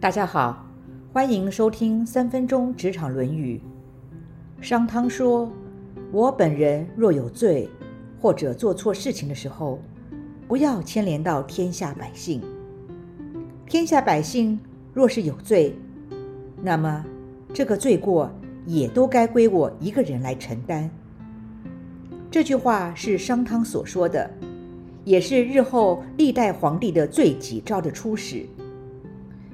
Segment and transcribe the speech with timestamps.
[0.00, 0.64] 大家好，
[1.12, 3.60] 欢迎收听三分钟职场论语。
[4.60, 5.50] 商汤说
[6.12, 7.68] ：“我本人若有罪，
[8.20, 9.80] 或者做错事情的时候，
[10.46, 12.40] 不要牵连到天下百姓。
[13.66, 14.60] 天下百姓
[14.94, 15.76] 若是有罪，
[16.62, 17.04] 那么
[17.52, 18.30] 这个罪过
[18.66, 20.88] 也都该归我一个人来承担。”
[22.30, 24.30] 这句话是商汤所说的，
[25.02, 28.46] 也是日后历代皇帝的罪己诏的初始。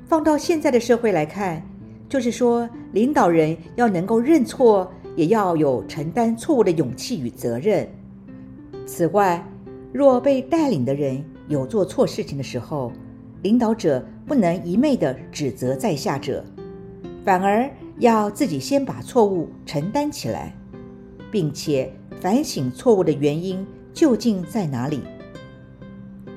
[0.06, 1.62] 放到现在的社会来看，
[2.08, 7.88] 就是说，领导人要能够认错，也要有承担错误的勇气与责任。
[8.86, 9.42] 此外，
[9.92, 12.92] 若被带领的人有做错事情的时候，
[13.42, 16.44] 领导者不能一昧的指责在下者，
[17.24, 20.54] 反而要自己先把错误承担起来，
[21.30, 25.00] 并且反省错误的原因究竟在哪里。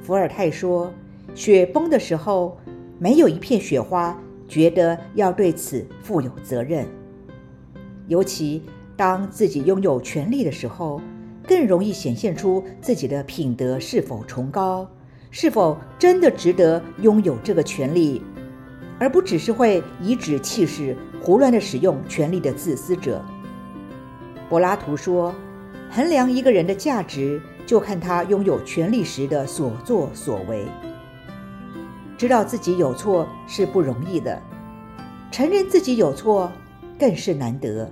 [0.02, 0.92] 伏尔泰说
[1.36, 2.58] ：“雪崩的时候。”
[3.00, 6.86] 没有一片雪花觉得要对此负有责任，
[8.08, 8.64] 尤其
[8.96, 11.00] 当自己拥有权力的时候，
[11.48, 14.90] 更容易显现出自己的品德是否崇高，
[15.30, 18.22] 是否真的值得拥有这个权利，
[19.00, 23.24] 而不只是会颐指气使、胡乱的使用权力的自私者。
[24.50, 25.36] 柏拉图说
[25.92, 30.66] ：“衡量一个人的价值，就看他拥有权力时的所作所为。”
[32.18, 34.42] 知道自己有错是不容易的，
[35.32, 36.52] 承认自己有错
[36.98, 37.88] 更是难得。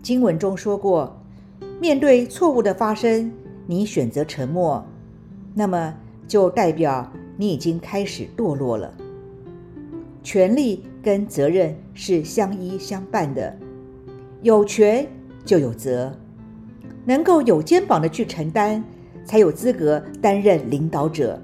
[0.00, 1.20] 经文中说过，
[1.80, 3.32] 面对错误的发生，
[3.66, 4.84] 你选择沉默，
[5.54, 5.92] 那么
[6.28, 8.94] 就代表你已经开始堕落了。
[10.22, 13.56] 权力跟责任是相依相伴的，
[14.42, 15.04] 有权
[15.44, 16.16] 就有责，
[17.04, 18.84] 能够有肩膀的去承担，
[19.24, 21.42] 才有资格担任领导者。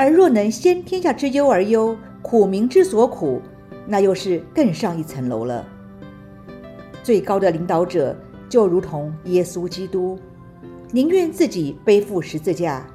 [0.00, 3.42] 而若能先天下之忧而忧，苦民之所苦，
[3.86, 5.62] 那又是更上一层楼了。
[7.02, 10.18] 最高的领导者就如同耶稣基督，
[10.90, 12.86] 宁愿自己背负十字架，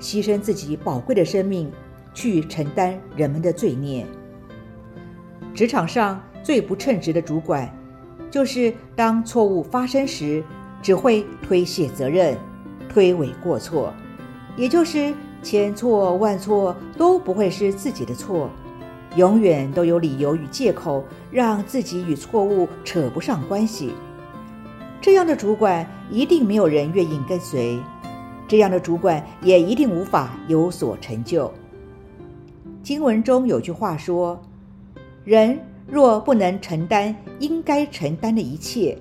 [0.00, 1.70] 牺牲自己宝贵的生命，
[2.14, 4.06] 去承担人们的罪孽。
[5.52, 7.70] 职场上最不称职的主管，
[8.30, 10.42] 就是当错误发生时，
[10.80, 12.34] 只会推卸责任、
[12.88, 13.92] 推诿过错，
[14.56, 15.12] 也就是。
[15.42, 18.50] 千错万错都不会是自己的错，
[19.16, 23.92] 永远都有理由与借口让自己与错误扯不上关系。
[25.00, 27.78] 这样的主管一定没有人愿意跟随，
[28.48, 31.50] 这样的主管也一定无法有所成就。
[32.82, 34.40] 经文中有句话说
[35.24, 38.98] ：“人若不能承担应该承担的一切，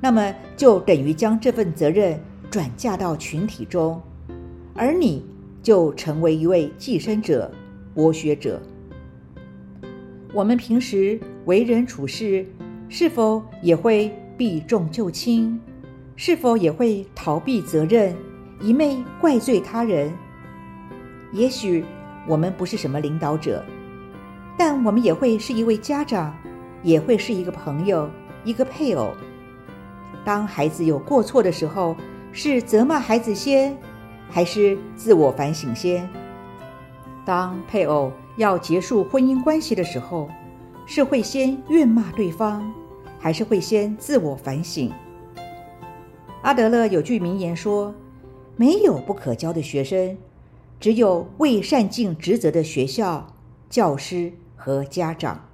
[0.00, 2.20] 那么就等于将这份责任
[2.50, 4.00] 转嫁到群体中，
[4.74, 5.24] 而你。”
[5.68, 7.52] 就成为一位寄生者、
[7.94, 8.58] 剥削者。
[10.32, 12.46] 我们平时为人处事，
[12.88, 15.58] 是否也会避重就轻？
[16.16, 18.16] 是否也会逃避责任，
[18.62, 20.10] 一昧怪罪他人？
[21.32, 21.84] 也许
[22.26, 23.62] 我们不是什么领导者，
[24.56, 26.34] 但我们也会是一位家长，
[26.82, 28.08] 也会是一个朋友、
[28.42, 29.12] 一个配偶。
[30.24, 31.94] 当孩子有过错的时候，
[32.32, 33.76] 是责骂孩子先？
[34.30, 36.08] 还是自我反省先。
[37.24, 40.28] 当配偶要结束婚姻关系的时候，
[40.86, 42.64] 是会先怨骂对方，
[43.18, 44.90] 还是会先自我反省？
[46.42, 47.94] 阿德勒有句名言说
[48.56, 50.16] ：“没有不可教的学生，
[50.80, 53.26] 只有未善尽职责的学校、
[53.68, 55.44] 教师和家长。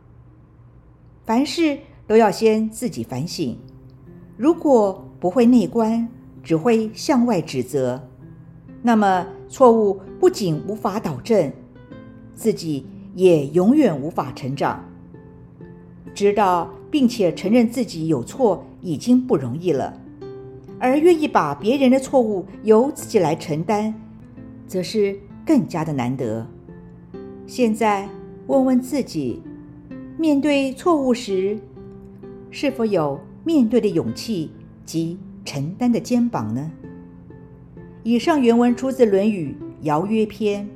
[1.25, 3.59] 凡事都要先自己反省。
[4.37, 6.09] 如果不会内观，
[6.43, 8.09] 只会向外指责。”
[8.87, 11.51] 那么错误不仅无法导正，
[12.35, 12.85] 自己
[13.15, 14.85] 也永远无法成长。
[16.15, 19.99] 知道并且承认自己有错已经不容易了，
[20.79, 23.95] 而愿意把别人的错误由自己来承担，
[24.67, 26.47] 则是更加的难得。
[27.47, 28.07] 现在
[28.49, 29.41] 问问自己，
[30.19, 31.59] 面对错误时，
[32.51, 34.51] 是否有面对的勇气
[34.85, 36.71] 及承担的肩膀呢？
[38.07, 40.67] 以上原文出自《论语·尧曰篇》：“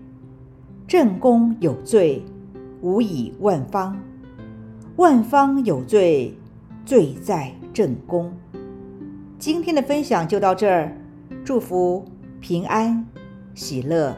[0.88, 2.22] 正宫有罪，
[2.80, 3.94] 无以万方；
[4.96, 6.34] 万方有罪，
[6.86, 8.32] 罪在正宫。”
[9.38, 10.96] 今天的分享就到这儿，
[11.44, 12.02] 祝福
[12.40, 13.04] 平安
[13.54, 14.16] 喜乐。